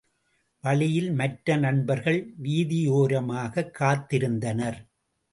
[0.63, 4.79] வழியில் மற்ற நண்பர்கள் வீதியோரமாகக் காத்திருந்தனர்.